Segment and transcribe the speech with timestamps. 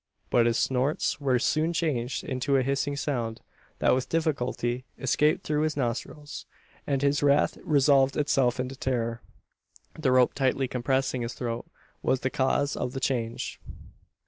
[0.31, 3.39] But his snorts were soon changed into a hissing sound,
[3.77, 6.47] that with difficulty escaped through his nostrils;
[6.87, 9.21] and his wrath resolved itself into terror.
[9.93, 11.69] The rope tightly compressing his throat
[12.01, 13.61] was the cause of the change.